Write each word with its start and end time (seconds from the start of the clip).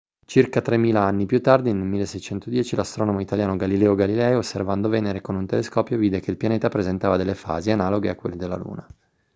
circa 0.25 0.61
tremila 0.63 1.03
anni 1.03 1.27
più 1.27 1.43
tardi 1.43 1.71
nel 1.71 1.83
1610 1.85 2.75
l'astronomo 2.75 3.19
italiano 3.21 3.55
galileo 3.55 3.93
galilei 3.93 4.33
osservando 4.33 4.89
venere 4.89 5.21
con 5.21 5.35
un 5.35 5.45
telescopio 5.45 5.95
vide 5.99 6.19
che 6.19 6.31
il 6.31 6.37
pianeta 6.37 6.69
presentava 6.69 7.17
delle 7.17 7.35
fasi 7.35 7.69
analoghe 7.69 8.09
a 8.09 8.15
quelle 8.15 8.35
della 8.35 8.55
luna 8.55 8.87